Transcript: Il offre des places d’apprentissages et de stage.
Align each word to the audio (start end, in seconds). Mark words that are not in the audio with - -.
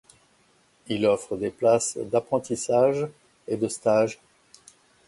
Il 0.87 1.05
offre 1.05 1.37
des 1.37 1.51
places 1.51 1.97
d’apprentissages 1.99 3.07
et 3.47 3.55
de 3.55 3.67
stage. 3.67 4.17